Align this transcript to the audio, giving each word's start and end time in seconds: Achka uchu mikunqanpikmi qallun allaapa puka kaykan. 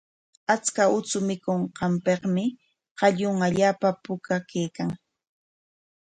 Achka 0.53 0.83
uchu 0.97 1.17
mikunqanpikmi 1.27 2.43
qallun 2.99 3.37
allaapa 3.47 3.89
puka 4.03 4.35
kaykan. 4.49 4.89